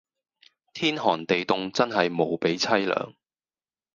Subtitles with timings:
[0.73, 3.13] 天寒地涷真係無比淒涼